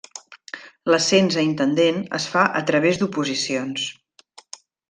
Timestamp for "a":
1.41-1.43, 2.63-2.65